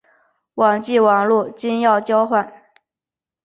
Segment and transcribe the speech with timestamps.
[0.55, 2.51] 网际网路金钥交换。